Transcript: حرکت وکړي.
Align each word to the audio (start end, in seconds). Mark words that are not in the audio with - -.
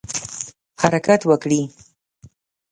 حرکت 0.81 1.21
وکړي. 1.29 1.61